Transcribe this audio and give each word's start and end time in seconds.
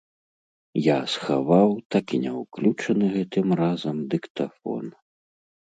Я 0.79 0.95
схаваў 1.15 1.69
так 1.97 2.05
і 2.17 2.21
не 2.25 2.31
ўключаны 2.41 3.05
гэтым 3.19 3.47
разам 3.61 3.97
дыктафон. 4.17 4.85